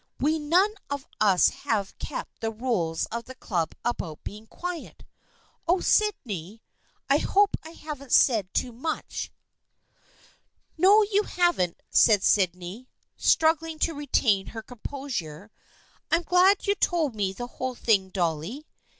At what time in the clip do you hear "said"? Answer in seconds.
8.11-8.51, 11.91-12.23